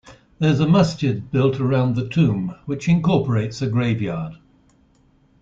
[0.39, 4.33] There is a masjid built around the tomb which incorporates a graveyard.